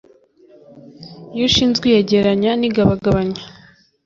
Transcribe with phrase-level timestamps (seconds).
[1.33, 3.41] iyo ushinzwe iyegeranya n igabagabanya